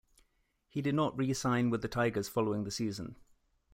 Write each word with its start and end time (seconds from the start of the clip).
He 0.67 0.81
did 0.81 0.95
not 0.95 1.15
re-sign 1.15 1.69
with 1.69 1.83
the 1.83 1.87
Tigers 1.87 2.27
following 2.27 2.63
the 2.63 2.71
season. 2.71 3.17